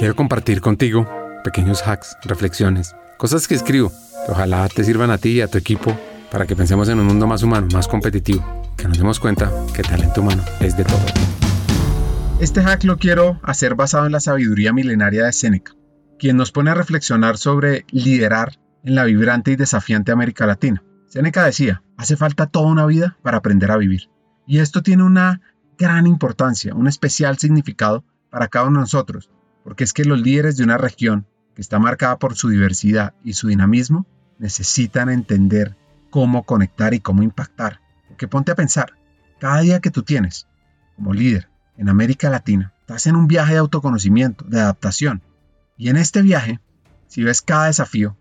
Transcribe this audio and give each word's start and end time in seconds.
Quiero 0.00 0.16
compartir 0.16 0.62
contigo 0.62 1.06
pequeños 1.44 1.86
hacks, 1.86 2.16
reflexiones, 2.22 2.96
cosas 3.18 3.46
que 3.46 3.54
escribo 3.54 3.90
que 4.24 4.32
ojalá 4.32 4.66
te 4.66 4.82
sirvan 4.82 5.10
a 5.10 5.18
ti 5.18 5.32
y 5.32 5.40
a 5.42 5.46
tu 5.46 5.58
equipo 5.58 5.94
para 6.30 6.46
que 6.46 6.56
pensemos 6.56 6.88
en 6.88 7.00
un 7.00 7.04
mundo 7.04 7.26
más 7.26 7.42
humano, 7.42 7.68
más 7.74 7.86
competitivo, 7.86 8.42
que 8.78 8.88
nos 8.88 8.96
demos 8.96 9.20
cuenta 9.20 9.52
que 9.74 9.82
talento 9.82 10.22
humano 10.22 10.42
es 10.60 10.74
de 10.74 10.84
todo. 10.84 11.04
Este 12.40 12.62
hack 12.62 12.84
lo 12.84 12.96
quiero 12.96 13.40
hacer 13.42 13.74
basado 13.74 14.06
en 14.06 14.12
la 14.12 14.20
sabiduría 14.20 14.72
milenaria 14.72 15.26
de 15.26 15.34
Séneca, 15.34 15.74
quien 16.18 16.38
nos 16.38 16.50
pone 16.50 16.70
a 16.70 16.74
reflexionar 16.74 17.36
sobre 17.36 17.84
liderar 17.90 18.58
en 18.82 18.94
la 18.94 19.04
vibrante 19.04 19.50
y 19.50 19.56
desafiante 19.56 20.12
América 20.12 20.46
Latina. 20.46 20.82
Séneca 21.08 21.44
decía, 21.44 21.82
hace 21.98 22.16
falta 22.16 22.46
toda 22.46 22.68
una 22.68 22.86
vida 22.86 23.18
para 23.22 23.36
aprender 23.36 23.70
a 23.70 23.76
vivir. 23.76 24.08
Y 24.46 24.60
esto 24.60 24.82
tiene 24.82 25.02
una 25.02 25.42
gran 25.76 26.06
importancia, 26.06 26.74
un 26.74 26.88
especial 26.88 27.36
significado 27.36 28.02
para 28.30 28.48
cada 28.48 28.66
uno 28.66 28.78
de 28.78 28.84
nosotros, 28.84 29.28
porque 29.64 29.84
es 29.84 29.92
que 29.92 30.04
los 30.04 30.20
líderes 30.20 30.56
de 30.56 30.64
una 30.64 30.78
región 30.78 31.26
que 31.54 31.62
está 31.62 31.78
marcada 31.78 32.18
por 32.18 32.34
su 32.34 32.48
diversidad 32.48 33.14
y 33.24 33.34
su 33.34 33.48
dinamismo 33.48 34.06
necesitan 34.38 35.10
entender 35.10 35.76
cómo 36.10 36.44
conectar 36.44 36.94
y 36.94 37.00
cómo 37.00 37.22
impactar. 37.22 37.80
Porque 38.08 38.28
ponte 38.28 38.52
a 38.52 38.56
pensar, 38.56 38.94
cada 39.38 39.60
día 39.60 39.80
que 39.80 39.90
tú 39.90 40.02
tienes 40.02 40.46
como 40.96 41.14
líder 41.14 41.48
en 41.76 41.88
América 41.88 42.30
Latina, 42.30 42.72
estás 42.80 43.06
en 43.06 43.16
un 43.16 43.26
viaje 43.26 43.52
de 43.52 43.58
autoconocimiento, 43.58 44.44
de 44.44 44.60
adaptación. 44.60 45.22
Y 45.76 45.88
en 45.88 45.96
este 45.96 46.22
viaje, 46.22 46.60
si 47.06 47.22
ves 47.22 47.42
cada 47.42 47.66
desafío, 47.66 48.16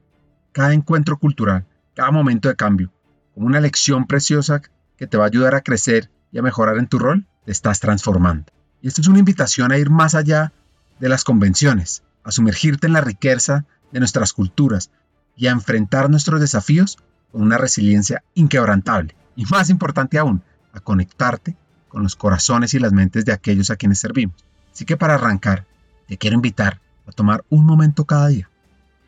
cada 0.53 0.73
encuentro 0.73 1.17
cultural, 1.17 1.65
cada 1.95 2.11
momento 2.11 2.47
de 2.49 2.55
cambio, 2.55 2.93
como 3.33 3.47
una 3.47 3.59
lección 3.59 4.07
preciosa 4.07 4.61
que 4.97 5.07
te 5.07 5.17
va 5.17 5.25
a 5.25 5.27
ayudar 5.27 5.55
a 5.55 5.61
crecer 5.61 6.09
y 6.31 6.37
a 6.37 6.41
mejorar 6.41 6.77
en 6.77 6.87
tu 6.87 6.99
rol, 6.99 7.25
te 7.45 7.51
estás 7.51 7.79
transformando. 7.79 8.51
Y 8.81 8.87
esto 8.87 9.01
es 9.01 9.07
una 9.07 9.19
invitación 9.19 9.71
a 9.71 9.77
ir 9.77 9.89
más 9.89 10.15
allá 10.15 10.53
de 10.99 11.09
las 11.09 11.23
convenciones, 11.23 12.03
a 12.23 12.31
sumergirte 12.31 12.87
en 12.87 12.93
la 12.93 13.01
riqueza 13.01 13.65
de 13.91 13.99
nuestras 13.99 14.33
culturas 14.33 14.91
y 15.35 15.47
a 15.47 15.51
enfrentar 15.51 16.09
nuestros 16.09 16.39
desafíos 16.39 16.97
con 17.31 17.41
una 17.41 17.57
resiliencia 17.57 18.23
inquebrantable. 18.33 19.15
Y 19.35 19.45
más 19.45 19.69
importante 19.69 20.17
aún, 20.17 20.43
a 20.73 20.79
conectarte 20.79 21.55
con 21.87 22.03
los 22.03 22.15
corazones 22.15 22.73
y 22.73 22.79
las 22.79 22.91
mentes 22.91 23.25
de 23.25 23.31
aquellos 23.31 23.69
a 23.69 23.75
quienes 23.75 23.99
servimos. 23.99 24.45
Así 24.71 24.85
que 24.85 24.97
para 24.97 25.15
arrancar, 25.15 25.65
te 26.07 26.17
quiero 26.17 26.35
invitar 26.35 26.81
a 27.07 27.11
tomar 27.11 27.43
un 27.49 27.65
momento 27.65 28.05
cada 28.05 28.27
día 28.27 28.49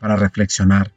para 0.00 0.16
reflexionar 0.16 0.92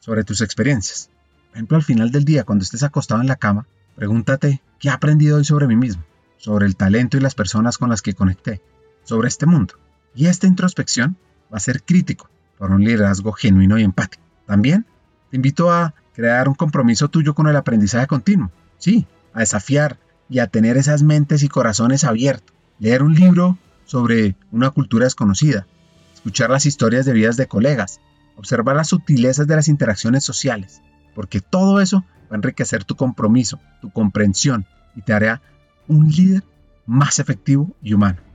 sobre 0.00 0.24
tus 0.24 0.40
experiencias. 0.40 1.10
Por 1.48 1.56
ejemplo, 1.56 1.76
al 1.76 1.82
final 1.82 2.10
del 2.10 2.24
día, 2.24 2.44
cuando 2.44 2.62
estés 2.62 2.82
acostado 2.82 3.20
en 3.20 3.26
la 3.26 3.36
cama, 3.36 3.66
pregúntate 3.96 4.62
qué 4.78 4.88
he 4.88 4.90
aprendido 4.90 5.36
hoy 5.36 5.44
sobre 5.44 5.66
mí 5.66 5.76
mismo, 5.76 6.04
sobre 6.38 6.66
el 6.66 6.76
talento 6.76 7.16
y 7.16 7.20
las 7.20 7.34
personas 7.34 7.78
con 7.78 7.90
las 7.90 8.00
que 8.00 8.14
conecté, 8.14 8.62
sobre 9.04 9.28
este 9.28 9.46
mundo. 9.46 9.74
Y 10.18 10.26
esta 10.26 10.48
introspección 10.48 11.16
va 11.52 11.58
a 11.58 11.60
ser 11.60 11.84
crítico 11.84 12.28
para 12.58 12.74
un 12.74 12.82
liderazgo 12.82 13.30
genuino 13.30 13.78
y 13.78 13.84
empático. 13.84 14.24
También 14.46 14.84
te 15.30 15.36
invito 15.36 15.70
a 15.70 15.94
crear 16.12 16.48
un 16.48 16.56
compromiso 16.56 17.06
tuyo 17.06 17.36
con 17.36 17.46
el 17.46 17.54
aprendizaje 17.54 18.08
continuo. 18.08 18.50
Sí, 18.78 19.06
a 19.32 19.38
desafiar 19.38 19.96
y 20.28 20.40
a 20.40 20.48
tener 20.48 20.76
esas 20.76 21.04
mentes 21.04 21.44
y 21.44 21.48
corazones 21.48 22.02
abiertos. 22.02 22.52
Leer 22.80 23.04
un 23.04 23.14
libro 23.14 23.58
sobre 23.84 24.34
una 24.50 24.70
cultura 24.70 25.04
desconocida. 25.04 25.68
Escuchar 26.14 26.50
las 26.50 26.66
historias 26.66 27.06
de 27.06 27.12
vidas 27.12 27.36
de 27.36 27.46
colegas. 27.46 28.00
Observar 28.34 28.74
las 28.74 28.88
sutilezas 28.88 29.46
de 29.46 29.54
las 29.54 29.68
interacciones 29.68 30.24
sociales. 30.24 30.82
Porque 31.14 31.40
todo 31.40 31.80
eso 31.80 32.04
va 32.22 32.32
a 32.32 32.34
enriquecer 32.38 32.82
tu 32.82 32.96
compromiso, 32.96 33.60
tu 33.80 33.92
comprensión 33.92 34.66
y 34.96 35.02
te 35.02 35.12
hará 35.12 35.42
un 35.86 36.08
líder 36.08 36.42
más 36.86 37.20
efectivo 37.20 37.76
y 37.80 37.94
humano. 37.94 38.27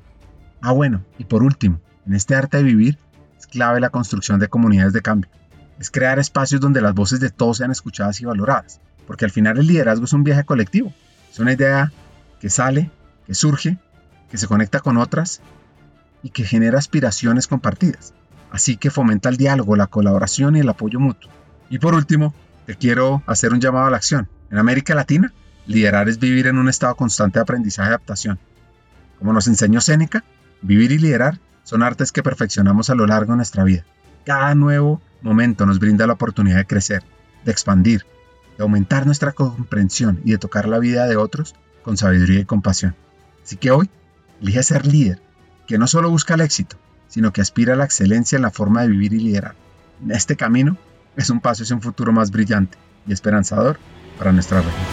Ah, 0.66 0.72
bueno, 0.72 1.04
y 1.18 1.26
por 1.26 1.44
último, 1.44 1.82
en 2.08 2.14
este 2.14 2.36
arte 2.36 2.56
de 2.56 2.64
vivir 2.64 2.98
es 3.38 3.48
clave 3.48 3.82
la 3.82 3.90
construcción 3.90 4.40
de 4.40 4.48
comunidades 4.48 4.94
de 4.94 5.02
cambio. 5.02 5.30
Es 5.78 5.92
crear 5.92 6.20
espacios 6.20 6.62
donde 6.62 6.80
las 6.80 6.94
voces 6.94 7.20
de 7.20 7.32
todos 7.32 7.58
sean 7.58 7.70
escuchadas 7.70 8.22
y 8.22 8.26
valoradas, 8.26 8.80
porque 9.06 9.26
al 9.26 9.32
final 9.32 9.58
el 9.58 9.68
liderazgo 9.68 10.06
es 10.06 10.14
un 10.14 10.24
viaje 10.24 10.46
colectivo. 10.46 10.94
Es 11.30 11.40
una 11.40 11.52
idea 11.52 11.92
que 12.40 12.50
sale, 12.50 12.92
que 13.28 13.36
surge, 13.36 13.78
que 14.32 14.38
se 14.38 14.48
conecta 14.48 14.80
con 14.80 14.96
otras 14.96 15.42
y 16.22 16.30
que 16.30 16.46
genera 16.46 16.78
aspiraciones 16.80 17.48
compartidas. 17.48 18.14
Así 18.50 18.78
que 18.78 18.90
fomenta 18.90 19.28
el 19.28 19.36
diálogo, 19.36 19.76
la 19.76 19.88
colaboración 19.88 20.56
y 20.56 20.62
el 20.62 20.70
apoyo 20.70 20.98
mutuo. 20.98 21.30
Y 21.70 21.80
por 21.80 21.94
último, 21.94 22.34
te 22.66 22.76
quiero 22.76 23.22
hacer 23.28 23.52
un 23.52 23.60
llamado 23.60 23.88
a 23.88 23.92
la 23.92 23.98
acción. 23.98 24.30
En 24.50 24.60
América 24.60 24.96
Latina, 24.96 25.34
liderar 25.66 26.08
es 26.08 26.20
vivir 26.20 26.48
en 26.48 26.58
un 26.58 26.70
estado 26.70 26.96
constante 26.96 27.40
de 27.40 27.44
aprendizaje 27.44 27.90
y 27.90 27.92
adaptación. 27.92 28.40
Como 29.20 29.34
nos 29.34 29.48
enseñó 29.48 29.82
Séneca, 29.82 30.24
Vivir 30.64 30.94
y 30.94 30.98
liderar 30.98 31.40
son 31.64 31.84
artes 31.84 32.14
que 32.14 32.24
perfeccionamos 32.24 32.90
a 32.90 32.96
lo 32.96 33.06
largo 33.06 33.34
de 33.34 33.38
nuestra 33.38 33.66
vida. 33.66 33.86
Cada 34.26 34.56
nuevo 34.56 35.02
momento 35.22 35.66
nos 35.66 35.80
brinda 35.80 36.08
la 36.08 36.14
oportunidad 36.14 36.58
de 36.58 36.66
crecer, 36.66 37.04
de 37.44 37.52
expandir, 37.52 38.06
de 38.58 38.64
aumentar 38.64 39.06
nuestra 39.06 39.34
comprensión 39.34 40.22
y 40.24 40.32
de 40.32 40.38
tocar 40.38 40.70
la 40.70 40.80
vida 40.80 41.06
de 41.06 41.18
otros 41.18 41.54
con 41.84 41.98
sabiduría 41.98 42.40
y 42.40 42.46
compasión. 42.46 42.96
Así 43.44 43.58
que 43.58 43.72
hoy, 43.72 43.90
elige 44.42 44.64
ser 44.64 44.88
líder, 44.88 45.22
que 45.68 45.78
no 45.78 45.86
solo 45.88 46.10
busca 46.10 46.36
el 46.36 46.42
éxito, 46.42 46.78
sino 47.10 47.34
que 47.34 47.42
aspira 47.42 47.74
a 47.74 47.78
la 47.78 47.84
excelencia 47.84 48.38
en 48.38 48.42
la 48.42 48.52
forma 48.52 48.84
de 48.84 48.88
vivir 48.88 49.14
y 49.14 49.20
liderar. 49.20 49.56
En 50.02 50.12
este 50.12 50.38
camino 50.38 50.78
es 51.18 51.30
un 51.30 51.42
paso 51.42 51.64
hacia 51.64 51.76
un 51.76 51.82
futuro 51.82 52.14
más 52.14 52.32
brillante 52.32 52.78
y 53.06 53.12
esperanzador 53.12 53.80
para 54.18 54.32
nuestra 54.32 54.62
región. 54.62 54.84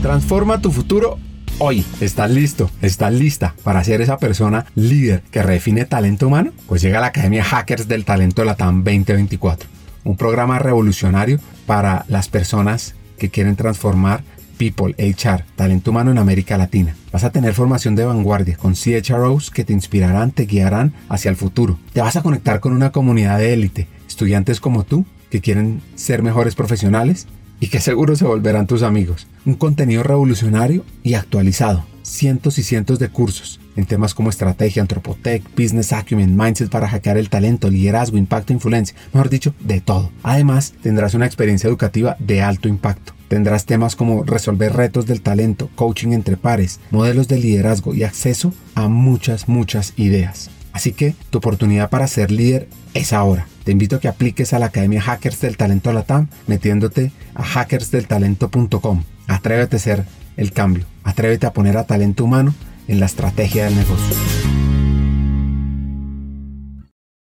Transforma 0.00 0.60
tu 0.60 0.70
futuro 0.70 1.18
hoy 1.58 1.84
estás 2.00 2.30
listo, 2.30 2.70
estás 2.82 3.12
lista 3.12 3.54
para 3.62 3.82
ser 3.82 4.00
esa 4.00 4.18
persona 4.18 4.66
líder 4.74 5.22
que 5.30 5.42
redefine 5.42 5.84
talento 5.84 6.26
humano, 6.26 6.52
pues 6.66 6.82
llega 6.82 6.98
a 6.98 7.00
la 7.00 7.08
Academia 7.08 7.44
Hackers 7.44 7.88
del 7.88 8.04
Talento 8.04 8.44
Latam 8.44 8.84
2024, 8.84 9.68
un 10.04 10.16
programa 10.16 10.58
revolucionario 10.58 11.40
para 11.66 12.04
las 12.08 12.28
personas 12.28 12.94
que 13.18 13.30
quieren 13.30 13.56
transformar 13.56 14.22
People, 14.56 14.96
HR, 14.98 15.44
talento 15.54 15.92
humano 15.92 16.10
en 16.10 16.18
América 16.18 16.58
Latina. 16.58 16.96
Vas 17.12 17.22
a 17.22 17.30
tener 17.30 17.54
formación 17.54 17.94
de 17.94 18.04
vanguardia 18.04 18.56
con 18.56 18.74
CHROs 18.74 19.50
que 19.50 19.64
te 19.64 19.72
inspirarán, 19.72 20.32
te 20.32 20.46
guiarán 20.46 20.92
hacia 21.08 21.28
el 21.28 21.36
futuro. 21.36 21.78
Te 21.92 22.00
vas 22.00 22.16
a 22.16 22.22
conectar 22.22 22.58
con 22.58 22.72
una 22.72 22.90
comunidad 22.90 23.38
de 23.38 23.52
élite, 23.52 23.86
estudiantes 24.08 24.58
como 24.58 24.82
tú 24.82 25.06
que 25.30 25.40
quieren 25.40 25.80
ser 25.94 26.22
mejores 26.22 26.56
profesionales 26.56 27.28
y 27.60 27.68
que 27.68 27.80
seguro 27.80 28.16
se 28.16 28.24
volverán 28.24 28.66
tus 28.66 28.82
amigos. 28.82 29.26
Un 29.44 29.54
contenido 29.54 30.02
revolucionario 30.02 30.84
y 31.02 31.14
actualizado. 31.14 31.84
Cientos 32.02 32.58
y 32.58 32.62
cientos 32.62 32.98
de 32.98 33.08
cursos 33.08 33.60
en 33.78 33.86
temas 33.86 34.12
como 34.12 34.28
estrategia, 34.28 34.82
antropotech, 34.82 35.44
business 35.56 35.92
acumen, 35.92 36.36
mindset 36.36 36.68
para 36.68 36.88
hackear 36.88 37.16
el 37.16 37.30
talento, 37.30 37.70
liderazgo, 37.70 38.18
impacto, 38.18 38.52
influencia, 38.52 38.96
mejor 39.12 39.30
dicho, 39.30 39.54
de 39.60 39.80
todo. 39.80 40.10
Además, 40.24 40.74
tendrás 40.82 41.14
una 41.14 41.26
experiencia 41.26 41.68
educativa 41.68 42.16
de 42.18 42.42
alto 42.42 42.68
impacto. 42.68 43.12
Tendrás 43.28 43.66
temas 43.66 43.94
como 43.94 44.24
resolver 44.24 44.72
retos 44.72 45.06
del 45.06 45.20
talento, 45.20 45.70
coaching 45.76 46.08
entre 46.08 46.36
pares, 46.36 46.80
modelos 46.90 47.28
de 47.28 47.38
liderazgo 47.38 47.94
y 47.94 48.02
acceso 48.02 48.52
a 48.74 48.88
muchas, 48.88 49.48
muchas 49.48 49.92
ideas. 49.96 50.50
Así 50.78 50.92
que 50.92 51.16
tu 51.30 51.38
oportunidad 51.38 51.90
para 51.90 52.06
ser 52.06 52.30
líder 52.30 52.68
es 52.94 53.12
ahora. 53.12 53.48
Te 53.64 53.72
invito 53.72 53.96
a 53.96 53.98
que 53.98 54.06
apliques 54.06 54.52
a 54.52 54.60
la 54.60 54.66
Academia 54.66 55.00
Hackers 55.00 55.40
del 55.40 55.56
Talento 55.56 55.92
Latam 55.92 56.28
metiéndote 56.46 57.10
a 57.34 57.42
hackersdeltalento.com. 57.42 59.02
Atrévete 59.26 59.74
a 59.74 59.80
ser 59.80 60.04
el 60.36 60.52
cambio. 60.52 60.84
Atrévete 61.02 61.48
a 61.48 61.52
poner 61.52 61.76
a 61.76 61.82
talento 61.82 62.22
humano 62.22 62.54
en 62.86 63.00
la 63.00 63.06
estrategia 63.06 63.64
del 63.64 63.74
negocio. 63.74 64.37